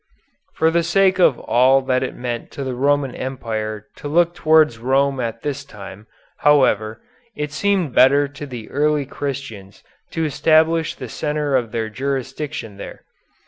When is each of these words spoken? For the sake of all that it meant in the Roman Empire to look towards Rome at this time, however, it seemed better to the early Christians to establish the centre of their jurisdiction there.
For 0.55 0.71
the 0.71 0.81
sake 0.81 1.19
of 1.19 1.37
all 1.37 1.83
that 1.83 2.01
it 2.01 2.15
meant 2.15 2.57
in 2.57 2.65
the 2.65 2.73
Roman 2.73 3.13
Empire 3.13 3.85
to 3.97 4.07
look 4.07 4.33
towards 4.33 4.79
Rome 4.79 5.19
at 5.19 5.43
this 5.43 5.63
time, 5.63 6.07
however, 6.37 7.03
it 7.35 7.51
seemed 7.51 7.93
better 7.93 8.27
to 8.27 8.47
the 8.47 8.67
early 8.71 9.05
Christians 9.05 9.83
to 10.09 10.25
establish 10.25 10.95
the 10.95 11.07
centre 11.07 11.55
of 11.55 11.71
their 11.71 11.87
jurisdiction 11.91 12.77
there. 12.77 13.03